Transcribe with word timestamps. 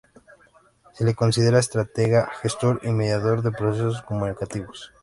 Se 0.93 1.03
le 1.05 1.13
considera 1.13 1.59
estratega, 1.59 2.27
gestor, 2.41 2.79
y 2.81 2.89
mediador 2.89 3.43
de 3.43 3.51
procesos 3.51 4.01
comunicativos. 4.01 4.91